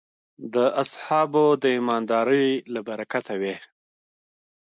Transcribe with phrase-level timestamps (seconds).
[0.53, 3.55] د اصحابو د ایماندارۍ له برکته وې.